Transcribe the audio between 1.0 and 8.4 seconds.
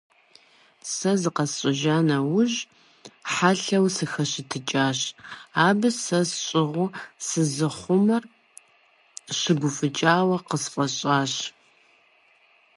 зыкъэсщӀэжа нэужь, хьэлъэу сыхэщэтыкӀащ, абы сэ сщӀыгъу сызыхъумэр